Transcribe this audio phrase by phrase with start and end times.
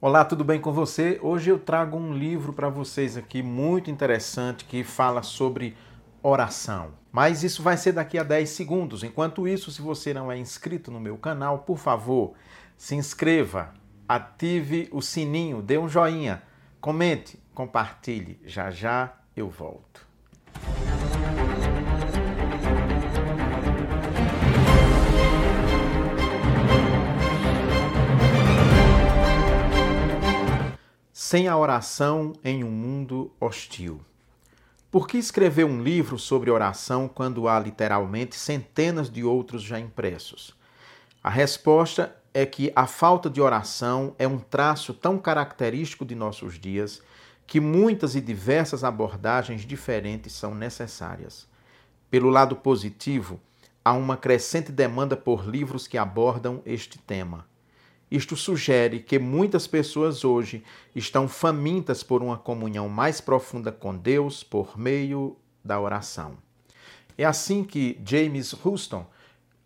[0.00, 1.18] Olá, tudo bem com você?
[1.22, 5.74] Hoje eu trago um livro para vocês aqui muito interessante que fala sobre
[6.22, 6.90] oração.
[7.10, 9.02] Mas isso vai ser daqui a 10 segundos.
[9.02, 12.34] Enquanto isso, se você não é inscrito no meu canal, por favor,
[12.76, 13.72] se inscreva,
[14.06, 16.42] ative o sininho, dê um joinha,
[16.80, 18.38] comente, compartilhe.
[18.44, 20.06] Já já eu volto.
[31.34, 34.00] Sem a oração em um mundo hostil.
[34.88, 40.54] Por que escrever um livro sobre oração quando há literalmente centenas de outros já impressos?
[41.24, 46.56] A resposta é que a falta de oração é um traço tão característico de nossos
[46.56, 47.02] dias
[47.48, 51.48] que muitas e diversas abordagens diferentes são necessárias.
[52.08, 53.40] Pelo lado positivo,
[53.84, 57.44] há uma crescente demanda por livros que abordam este tema.
[58.14, 60.62] Isto sugere que muitas pessoas hoje
[60.94, 66.38] estão famintas por uma comunhão mais profunda com Deus por meio da oração.
[67.18, 69.04] É assim que James Houston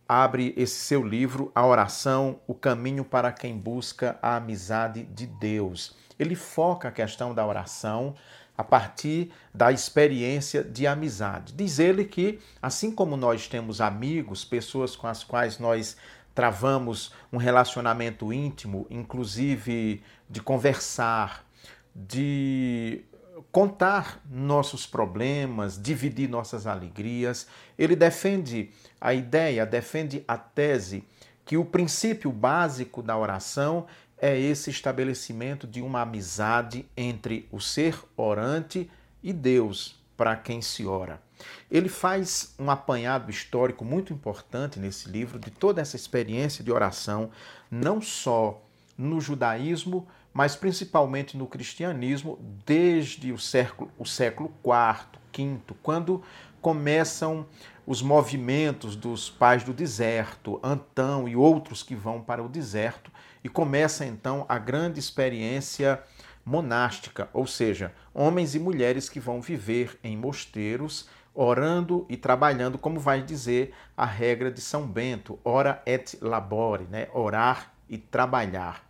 [0.08, 5.94] abre esse seu livro, A Oração, o Caminho para quem busca a amizade de Deus.
[6.18, 8.14] Ele foca a questão da oração
[8.56, 11.52] a partir da experiência de amizade.
[11.52, 15.98] Diz ele que, assim como nós temos amigos, pessoas com as quais nós
[16.38, 20.00] travamos um relacionamento íntimo, inclusive
[20.30, 21.44] de conversar,
[21.92, 23.02] de
[23.50, 27.48] contar nossos problemas, dividir nossas alegrias.
[27.76, 31.02] Ele defende a ideia, defende a tese
[31.44, 37.98] que o princípio básico da oração é esse estabelecimento de uma amizade entre o ser
[38.16, 38.88] orante
[39.20, 41.22] e Deus, para quem se ora.
[41.70, 47.30] Ele faz um apanhado histórico muito importante nesse livro de toda essa experiência de oração,
[47.70, 48.60] não só
[48.98, 56.20] no judaísmo, mas principalmente no cristianismo, desde o século, o século IV, V, quando
[56.60, 57.46] começam
[57.86, 63.10] os movimentos dos pais do deserto, Antão e outros que vão para o deserto,
[63.44, 66.02] e começa então a grande experiência
[66.48, 72.98] monástica, ou seja, homens e mulheres que vão viver em mosteiros orando e trabalhando, como
[72.98, 77.06] vai dizer a regra de São Bento, ora et labore, né?
[77.12, 78.82] orar e trabalhar.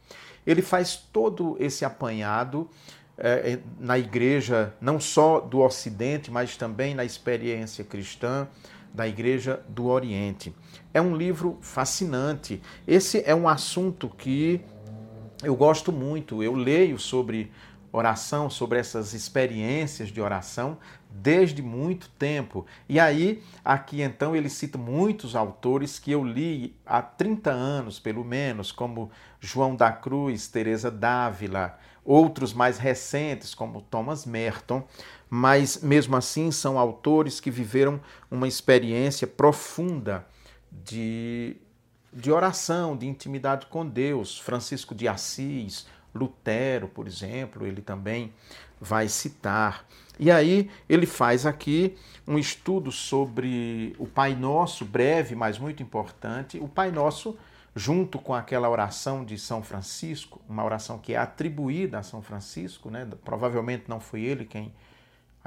[0.47, 2.71] Ele faz todo esse apanhado
[3.19, 8.49] é, na igreja, não só do Ocidente, mas também na experiência cristã
[8.95, 10.55] da igreja do Oriente.
[10.95, 12.63] É um livro fascinante.
[12.87, 14.65] Esse é um assunto que
[15.43, 16.43] eu gosto muito.
[16.43, 17.51] Eu leio sobre
[17.93, 20.79] oração, sobre essas experiências de oração
[21.11, 22.67] desde muito tempo.
[22.89, 28.25] E aí, aqui então, ele cita muitos autores que eu li há 30 anos, pelo
[28.25, 29.11] menos, como
[29.41, 34.83] João da Cruz, Teresa Dávila, outros mais recentes, como Thomas Merton,
[35.29, 38.01] mas mesmo assim são autores que viveram
[38.31, 40.27] uma experiência profunda
[40.71, 41.57] de,
[42.13, 44.39] de oração, de intimidade com Deus.
[44.39, 48.33] Francisco de Assis, Lutero, por exemplo, ele também
[48.81, 49.85] vai citar.
[50.19, 51.97] E aí ele faz aqui
[52.27, 56.59] um estudo sobre o Pai Nosso, breve, mas muito importante.
[56.59, 57.37] O Pai Nosso,
[57.75, 62.91] junto com aquela oração de São Francisco, uma oração que é atribuída a São Francisco,
[62.91, 63.07] né?
[63.25, 64.73] provavelmente não foi ele quem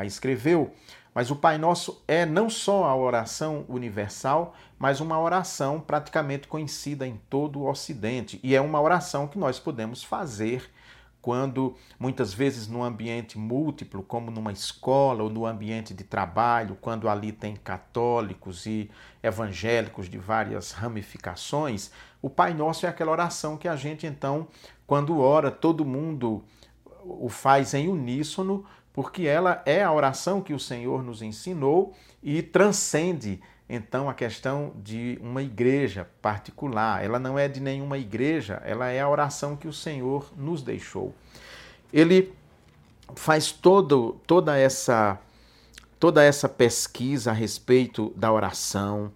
[0.02, 0.72] a escreveu,
[1.14, 7.06] mas o Pai Nosso é não só a oração universal, mas uma oração praticamente conhecida
[7.06, 8.40] em todo o Ocidente.
[8.42, 10.72] E é uma oração que nós podemos fazer
[11.22, 17.08] quando muitas vezes no ambiente múltiplo, como numa escola ou no ambiente de trabalho, quando
[17.08, 18.90] ali tem católicos e
[19.22, 21.92] evangélicos de várias ramificações,
[22.22, 24.48] o Pai Nosso é aquela oração que a gente então,
[24.88, 26.44] quando ora, todo mundo
[27.04, 32.42] o faz em uníssono, porque ela é a oração que o Senhor nos ensinou e
[32.42, 33.42] transcende
[33.74, 37.04] então a questão de uma igreja particular.
[37.04, 41.16] Ela não é de nenhuma igreja, ela é a oração que o Senhor nos deixou.
[41.94, 42.34] Ele
[43.16, 45.18] faz todo, toda essa
[46.02, 49.12] toda essa pesquisa a respeito da oração.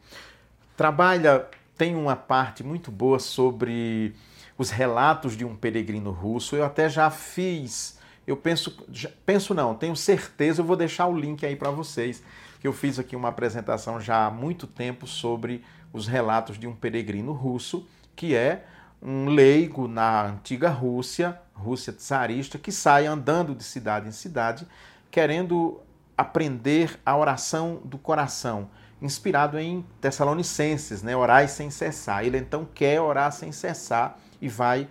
[0.78, 4.14] Trabalha, tem uma parte muito boa sobre
[4.56, 6.56] os relatos de um peregrino russo.
[6.56, 7.95] Eu até já fiz,
[8.26, 8.86] eu penso,
[9.26, 12.24] penso não, tenho certeza, eu vou deixar o link aí para vocês
[12.60, 15.64] que eu fiz aqui uma apresentação já há muito tempo sobre
[15.94, 18.66] os relatos de um peregrino russo, que é
[19.00, 24.68] um leigo na antiga Rússia, Rússia czarista, que sai andando de cidade em cidade,
[25.12, 25.80] querendo
[26.18, 28.68] aprender a oração do coração,
[29.00, 31.16] inspirado em Tessalonicenses, né?
[31.16, 32.26] Orai sem cessar.
[32.26, 34.88] Ele então quer orar sem cessar e vai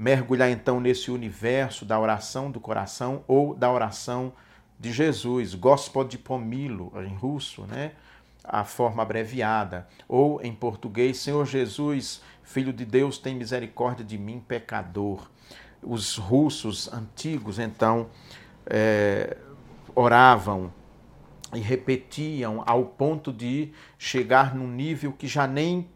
[0.00, 4.32] mergulhar então nesse universo da oração do coração ou da oração
[4.78, 7.92] de Jesus, Gospod Pomilo, em russo, né?
[8.42, 14.40] a forma abreviada, ou em português, Senhor Jesus, Filho de Deus, tem misericórdia de mim,
[14.40, 15.30] pecador.
[15.82, 18.08] Os russos antigos, então,
[18.64, 19.36] é,
[19.94, 20.72] oravam
[21.52, 25.86] e repetiam ao ponto de chegar num nível que já nem,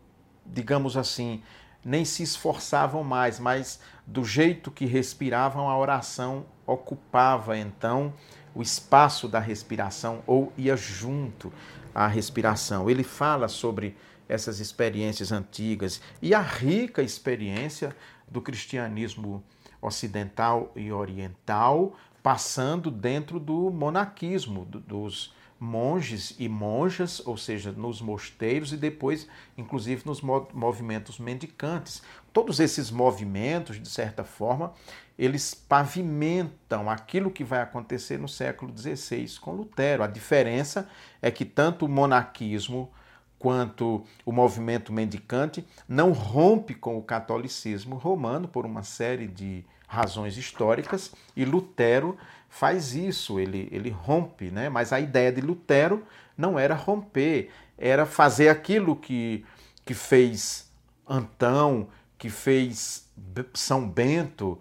[0.44, 1.42] digamos assim,
[1.84, 8.12] nem se esforçavam mais, mas do jeito que respiravam, a oração ocupava então
[8.54, 11.52] o espaço da respiração ou ia junto
[11.94, 12.88] à respiração.
[12.88, 13.96] Ele fala sobre
[14.28, 17.94] essas experiências antigas e a rica experiência
[18.28, 19.42] do cristianismo
[19.80, 25.34] ocidental e oriental, passando dentro do monaquismo, dos
[25.64, 29.26] monges e monjas, ou seja, nos mosteiros e depois,
[29.56, 32.02] inclusive, nos movimentos mendicantes.
[32.32, 34.72] Todos esses movimentos, de certa forma,
[35.18, 40.02] eles pavimentam aquilo que vai acontecer no século XVI com Lutero.
[40.02, 40.88] A diferença
[41.22, 42.92] é que tanto o monarquismo
[43.38, 50.36] quanto o movimento mendicante não rompe com o catolicismo romano por uma série de razões
[50.36, 52.16] históricas e Lutero
[52.48, 54.68] faz isso, ele, ele rompe, né?
[54.68, 56.04] mas a ideia de Lutero
[56.36, 59.44] não era romper, era fazer aquilo que,
[59.84, 60.70] que fez
[61.06, 63.08] Antão, que fez
[63.52, 64.60] São Bento,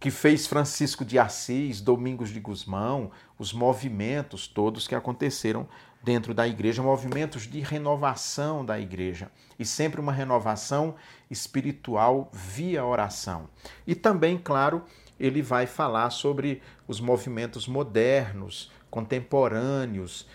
[0.00, 5.68] que fez Francisco de Assis, Domingos de Gusmão, os movimentos todos que aconteceram
[6.02, 10.94] dentro da igreja, movimentos de renovação da igreja, e sempre uma renovação
[11.30, 13.48] espiritual via oração.
[13.86, 14.84] E também, claro,
[15.18, 20.28] ele vai falar sobre os movimentos modernos, contemporâneos,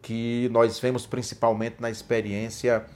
[0.00, 2.86] que nós vemos principalmente na experiência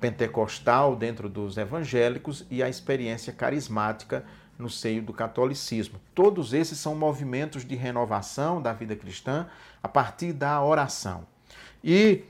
[0.00, 4.24] pentecostal dentro dos evangélicos e a experiência carismática
[4.60, 6.00] no seio do catolicismo.
[6.14, 9.46] Todos esses são movimentos de renovação da vida cristã
[9.82, 11.26] a partir da oração.
[11.82, 12.24] E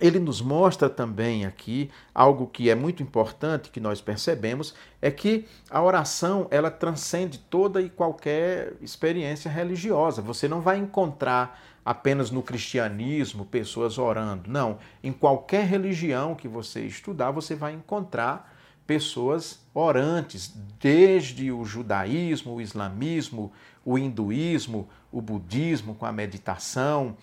[0.00, 5.46] ele nos mostra também aqui algo que é muito importante que nós percebemos é que
[5.70, 10.22] a oração ela transcende toda e qualquer experiência religiosa.
[10.22, 14.50] Você não vai encontrar apenas no cristianismo pessoas orando.
[14.50, 18.49] Não, em qualquer religião que você estudar, você vai encontrar
[18.90, 23.52] pessoas orantes, desde o judaísmo, o islamismo,
[23.84, 27.16] o hinduísmo, o budismo com a meditação,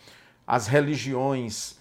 [0.47, 1.77] as religiões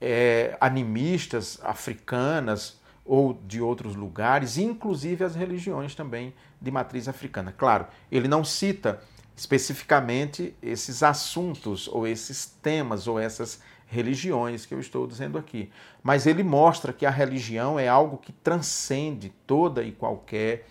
[0.00, 7.52] é, animistas africanas ou de outros lugares, inclusive as religiões também de matriz africana.
[7.52, 8.98] Claro, ele não cita
[9.36, 15.70] especificamente esses assuntos ou esses temas ou essas religiões que eu estou dizendo aqui.
[16.02, 20.66] Mas ele mostra que a religião é algo que transcende toda e qualquer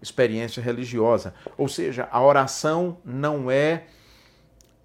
[0.00, 1.34] experiência religiosa.
[1.56, 3.84] Ou seja, a oração não é,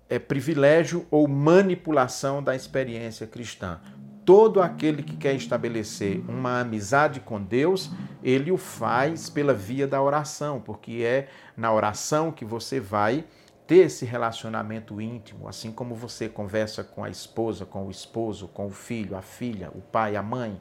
[0.09, 3.79] é privilégio ou manipulação da experiência cristã.
[4.25, 7.91] Todo aquele que quer estabelecer uma amizade com Deus,
[8.23, 11.27] ele o faz pela via da oração, porque é
[11.57, 13.25] na oração que você vai
[13.65, 18.67] ter esse relacionamento íntimo, assim como você conversa com a esposa, com o esposo, com
[18.67, 20.59] o filho, a filha, o pai, a mãe,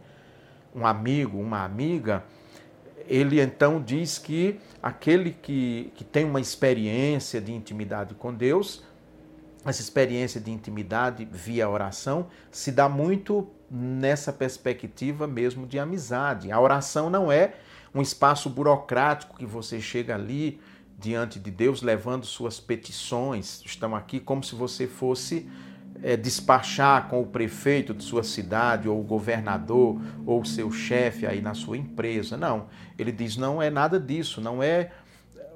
[0.74, 2.24] um amigo, uma amiga,
[3.08, 8.82] ele então diz que aquele que, que tem uma experiência de intimidade com Deus,
[9.64, 16.50] essa experiência de intimidade via oração se dá muito nessa perspectiva mesmo de amizade.
[16.50, 17.54] A oração não é
[17.94, 20.60] um espaço burocrático que você chega ali
[21.02, 23.60] diante de Deus, levando suas petições.
[23.66, 25.50] Estão aqui como se você fosse
[26.00, 31.26] é, despachar com o prefeito de sua cidade, ou o governador, ou o seu chefe
[31.26, 32.36] aí na sua empresa.
[32.36, 32.68] Não.
[32.96, 34.92] Ele diz: não é nada disso, não é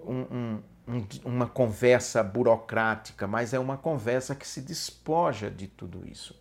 [0.05, 6.35] um, um, uma conversa burocrática, mas é uma conversa que se despoja de tudo isso.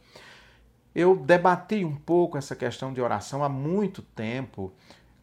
[0.94, 4.74] Eu debati um pouco essa questão de oração há muito tempo,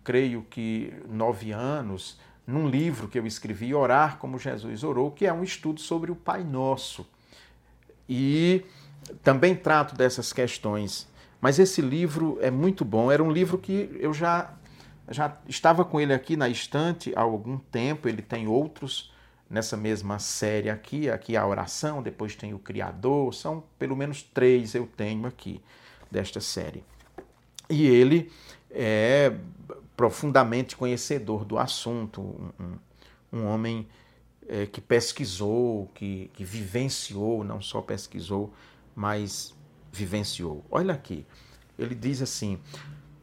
[0.05, 5.33] creio que nove anos num livro que eu escrevi, Orar como Jesus Orou, que é
[5.33, 7.07] um estudo sobre o Pai Nosso.
[8.09, 8.65] E
[9.23, 11.09] também trato dessas questões.
[11.41, 13.11] Mas esse livro é muito bom.
[13.11, 14.53] Era um livro que eu já,
[15.09, 18.09] já estava com ele aqui na estante há algum tempo.
[18.09, 19.13] Ele tem outros
[19.49, 21.11] nessa mesma série aqui.
[21.11, 23.35] Aqui a oração, depois tem o Criador.
[23.35, 25.61] São pelo menos três eu tenho aqui
[26.11, 26.85] desta série.
[27.69, 28.31] E ele
[28.71, 29.33] é
[30.03, 32.21] profundamente conhecedor do assunto,
[32.59, 32.77] um,
[33.33, 33.87] um homem
[34.49, 38.53] é, que pesquisou, que, que vivenciou, não só pesquisou,
[38.97, 39.55] mas
[39.93, 40.65] vivenciou.
[40.69, 41.25] Olha aqui,
[41.79, 42.59] ele diz assim: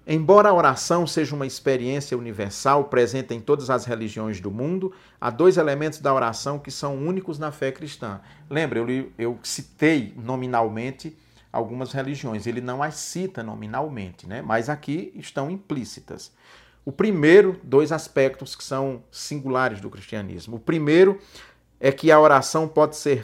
[0.08, 5.30] Embora a oração seja uma experiência universal presente em todas as religiões do mundo, há
[5.30, 8.22] dois elementos da oração que são únicos na fé cristã.
[8.50, 11.14] Lembra, eu, eu citei nominalmente
[11.52, 14.42] algumas religiões, ele não as cita nominalmente, né?
[14.42, 16.32] mas aqui estão implícitas.
[16.90, 20.56] O primeiro, dois aspectos que são singulares do cristianismo.
[20.56, 21.20] O primeiro
[21.80, 23.24] é que a oração pode ser,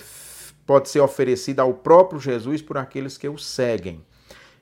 [0.67, 4.05] pode ser oferecida ao próprio Jesus por aqueles que o seguem.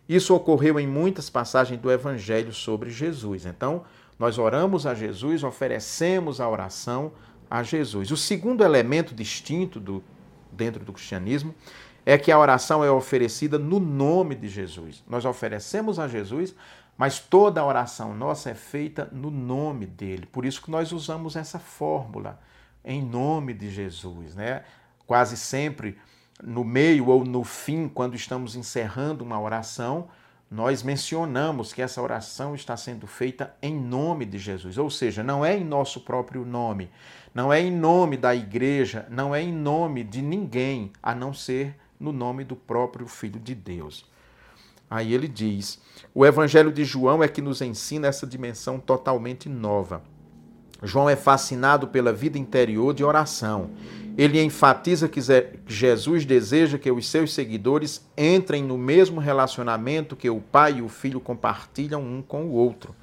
[0.07, 3.45] Isso ocorreu em muitas passagens do Evangelho sobre Jesus.
[3.45, 3.83] Então,
[4.17, 7.11] nós oramos a Jesus, oferecemos a oração
[7.51, 8.09] a Jesus.
[8.09, 10.01] O segundo elemento distinto do,
[10.49, 11.53] dentro do cristianismo
[12.05, 15.03] é que a oração é oferecida no nome de Jesus.
[15.05, 16.55] Nós oferecemos a Jesus,
[16.97, 20.25] mas toda a oração nossa é feita no nome dele.
[20.25, 22.39] Por isso que nós usamos essa fórmula,
[22.83, 24.35] em nome de Jesus.
[24.35, 24.63] Né?
[25.05, 25.97] Quase sempre
[26.41, 30.07] no meio ou no fim, quando estamos encerrando uma oração,
[30.49, 35.43] nós mencionamos que essa oração está sendo feita em nome de Jesus, ou seja, não
[35.43, 36.91] é em nosso próprio nome,
[37.33, 41.75] não é em nome da igreja, não é em nome de ninguém, a não ser
[41.99, 44.05] no nome do próprio Filho de Deus.
[44.93, 45.79] Aí ele diz:
[46.13, 50.01] o Evangelho de João é que nos ensina essa dimensão totalmente nova.
[50.81, 53.69] João é fascinado pela vida interior de oração
[54.17, 55.19] ele enfatiza que
[55.67, 60.89] Jesus deseja que os seus seguidores entrem no mesmo relacionamento que o pai e o
[60.89, 62.95] filho compartilham um com o outro.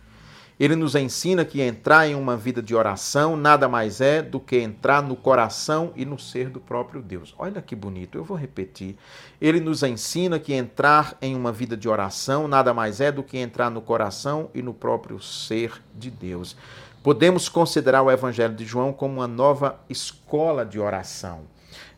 [0.60, 4.58] Ele nos ensina que entrar em uma vida de oração nada mais é do que
[4.58, 7.34] entrar no coração e no ser do próprio Deus.
[7.38, 8.94] Olha que bonito, eu vou repetir.
[9.40, 13.38] Ele nos ensina que entrar em uma vida de oração nada mais é do que
[13.38, 16.54] entrar no coração e no próprio ser de Deus.
[17.02, 21.40] Podemos considerar o Evangelho de João como uma nova escola de oração.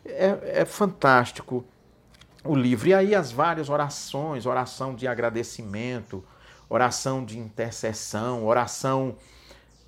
[0.05, 1.65] É, é fantástico
[2.45, 2.87] o livro.
[2.87, 6.23] E aí as várias orações, oração de agradecimento,
[6.73, 9.15] oração de intercessão, oração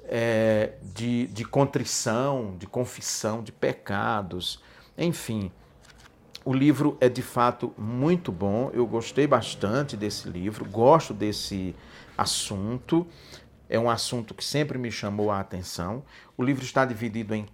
[0.03, 4.61] é, de, de contrição, de confissão de pecados,
[4.97, 5.51] enfim.
[6.43, 11.75] O livro é de fato muito bom, eu gostei bastante desse livro, gosto desse
[12.15, 13.07] assunto
[13.69, 16.03] é um assunto que sempre me chamou a atenção.
[16.37, 17.47] O livro está dividido em,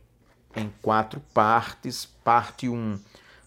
[0.55, 2.05] em quatro partes.
[2.05, 3.00] Parte 1, um,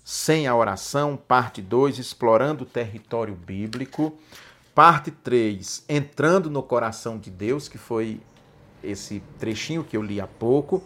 [0.03, 1.17] sem a oração.
[1.17, 4.19] Parte 2, explorando o território bíblico.
[4.75, 8.21] Parte 3, entrando no coração de Deus, que foi
[8.83, 10.83] esse trechinho que eu li há pouco.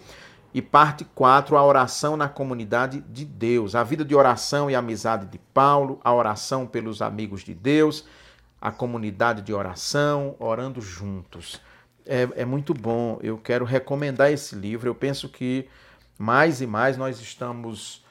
[0.52, 3.74] E parte 4, a oração na comunidade de Deus.
[3.74, 8.04] A vida de oração e amizade de Paulo, a oração pelos amigos de Deus,
[8.60, 11.60] a comunidade de oração, orando juntos
[12.08, 13.18] é, é muito bom.
[13.22, 14.88] Eu quero recomendar esse livro.
[14.88, 15.68] Eu penso que
[16.16, 18.02] mais e mais nós estamos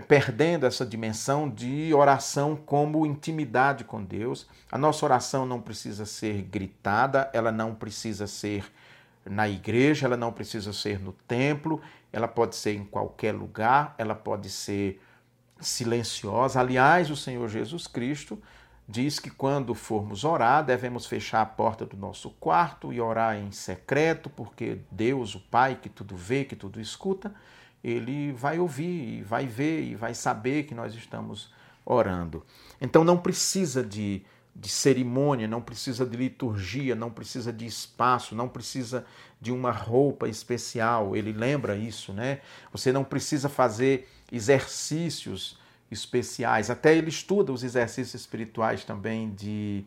[0.00, 4.46] perdendo essa dimensão de oração como intimidade com Deus.
[4.70, 8.64] A nossa oração não precisa ser gritada, ela não precisa ser
[9.24, 11.80] na igreja, ela não precisa ser no templo,
[12.12, 15.00] ela pode ser em qualquer lugar, ela pode ser
[15.60, 16.60] silenciosa.
[16.60, 18.40] Aliás, o Senhor Jesus Cristo
[18.86, 23.50] diz que quando formos orar, devemos fechar a porta do nosso quarto e orar em
[23.50, 27.34] secreto, porque Deus, o Pai, que tudo vê, que tudo escuta,
[27.84, 31.52] ele vai ouvir, vai ver e vai saber que nós estamos
[31.84, 32.42] orando.
[32.80, 34.22] Então não precisa de,
[34.56, 39.04] de cerimônia, não precisa de liturgia, não precisa de espaço, não precisa
[39.38, 41.14] de uma roupa especial.
[41.14, 42.40] Ele lembra isso, né?
[42.72, 45.58] Você não precisa fazer exercícios
[45.90, 46.70] especiais.
[46.70, 49.84] Até ele estuda os exercícios espirituais também de,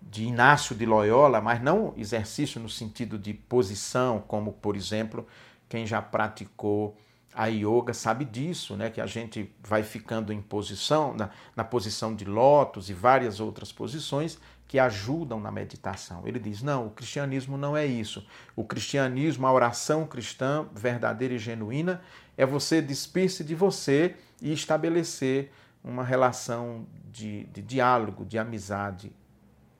[0.00, 5.26] de Inácio de Loyola, mas não exercício no sentido de posição, como, por exemplo,
[5.68, 6.96] quem já praticou
[7.34, 8.90] a yoga sabe disso, né?
[8.90, 13.70] que a gente vai ficando em posição, na, na posição de lótus e várias outras
[13.70, 16.22] posições que ajudam na meditação.
[16.26, 18.26] Ele diz: não, o cristianismo não é isso.
[18.54, 22.02] O cristianismo, a oração cristã verdadeira e genuína,
[22.36, 25.50] é você despir-se de você e estabelecer
[25.82, 29.12] uma relação de, de diálogo, de amizade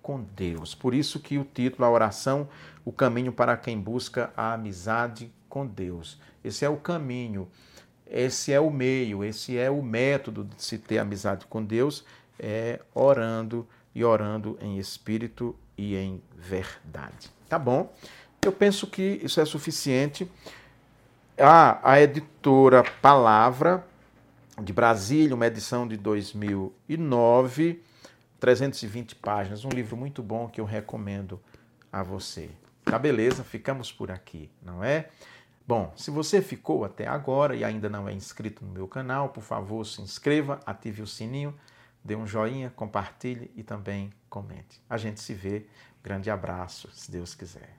[0.00, 0.74] com Deus.
[0.74, 2.48] Por isso que o título, a oração,
[2.84, 6.20] o caminho para quem busca a amizade com Deus.
[6.44, 7.48] Esse é o caminho,
[8.06, 12.04] esse é o meio, esse é o método de se ter amizade com Deus,
[12.38, 17.30] é orando e orando em espírito e em verdade.
[17.48, 17.92] Tá bom?
[18.42, 20.30] Eu penso que isso é suficiente.
[21.36, 23.84] Ah, a editora Palavra
[24.60, 27.82] de Brasília, uma edição de 2009,
[28.40, 31.40] 320 páginas, um livro muito bom que eu recomendo
[31.92, 32.50] a você.
[32.84, 33.44] Tá beleza?
[33.44, 35.10] Ficamos por aqui, não é?
[35.68, 39.42] Bom, se você ficou até agora e ainda não é inscrito no meu canal, por
[39.42, 41.54] favor, se inscreva, ative o sininho
[42.08, 44.82] dê um joinha, compartilhe e também comente.
[44.88, 45.66] A gente se vê.
[46.02, 47.76] Grande abraço, se Deus quiser.